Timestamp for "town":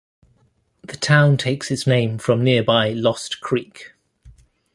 0.97-1.37